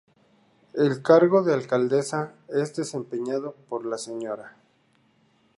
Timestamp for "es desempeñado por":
2.49-3.85